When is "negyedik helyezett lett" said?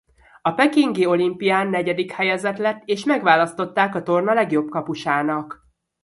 1.67-2.81